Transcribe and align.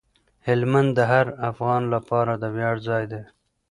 هلمند 0.47 0.89
د 0.97 0.99
هر 1.11 1.27
افغان 1.49 1.83
لپاره 1.93 2.33
د 2.41 2.43
ویاړ 2.55 2.75
ځای 2.87 3.03
دی. 3.11 3.21